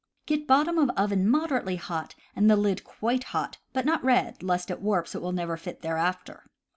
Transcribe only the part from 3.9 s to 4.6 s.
red,